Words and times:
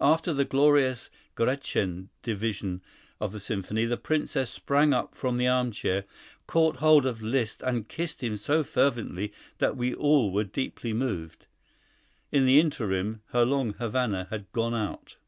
After 0.00 0.34
the 0.34 0.44
glorious 0.44 1.10
'Gretchen' 1.36 2.08
division 2.24 2.82
of 3.20 3.30
the 3.32 3.38
symphony, 3.38 3.84
the 3.84 3.96
Princess 3.96 4.50
sprang 4.50 4.92
up 4.92 5.14
from 5.14 5.36
the 5.36 5.46
armchair, 5.46 6.06
caught 6.48 6.78
hold 6.78 7.06
of 7.06 7.22
Liszt 7.22 7.62
and 7.62 7.86
kissed 7.86 8.20
him 8.20 8.36
so 8.36 8.64
fervently 8.64 9.32
that 9.58 9.76
we 9.76 9.94
all 9.94 10.32
were 10.32 10.42
deeply 10.42 10.92
moved. 10.92 11.46
[In 12.32 12.46
the 12.46 12.58
interim 12.58 13.22
her 13.26 13.44
long 13.44 13.74
Havana 13.74 14.26
had 14.28 14.50
gone 14.50 14.74
out. 14.74 15.18